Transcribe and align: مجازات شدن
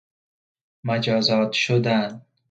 مجازات 0.83 1.51
شدن 1.53 2.21